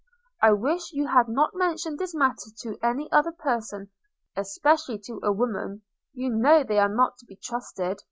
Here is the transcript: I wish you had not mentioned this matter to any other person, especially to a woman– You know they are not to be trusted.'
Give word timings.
I 0.41 0.53
wish 0.53 0.93
you 0.93 1.05
had 1.05 1.27
not 1.27 1.53
mentioned 1.53 1.99
this 1.99 2.15
matter 2.15 2.49
to 2.63 2.75
any 2.81 3.07
other 3.11 3.31
person, 3.31 3.91
especially 4.35 4.97
to 5.05 5.19
a 5.21 5.31
woman– 5.31 5.83
You 6.15 6.31
know 6.31 6.63
they 6.63 6.79
are 6.79 6.89
not 6.89 7.19
to 7.19 7.25
be 7.27 7.35
trusted.' 7.35 7.99